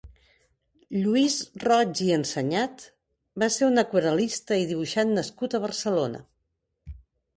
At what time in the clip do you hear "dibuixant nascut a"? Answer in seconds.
4.73-5.63